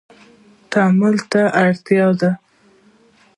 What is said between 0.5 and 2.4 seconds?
تعامل ته اړتیا ده